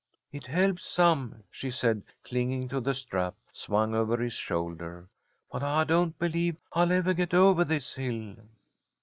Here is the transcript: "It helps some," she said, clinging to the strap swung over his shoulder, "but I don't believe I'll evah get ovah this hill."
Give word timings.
"It 0.31 0.47
helps 0.47 0.87
some," 0.87 1.43
she 1.51 1.69
said, 1.69 2.01
clinging 2.23 2.67
to 2.69 2.79
the 2.79 2.95
strap 2.95 3.35
swung 3.53 3.93
over 3.93 4.17
his 4.17 4.33
shoulder, 4.33 5.07
"but 5.51 5.61
I 5.61 5.83
don't 5.83 6.17
believe 6.17 6.57
I'll 6.73 6.89
evah 6.91 7.13
get 7.15 7.35
ovah 7.35 7.65
this 7.65 7.93
hill." 7.93 8.35